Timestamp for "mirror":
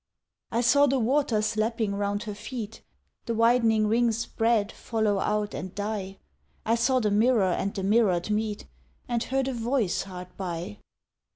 7.11-7.43